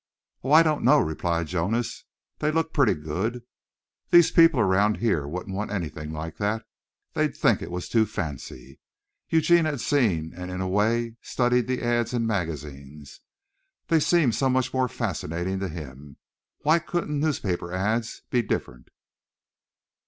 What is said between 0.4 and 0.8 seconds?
"Oh, I